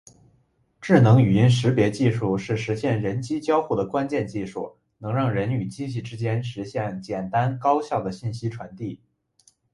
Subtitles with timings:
[0.81, 8.99] 智能语音识别技术是实现人机交互的关键技术，能让人与机器之间实现简单高效的信息传递。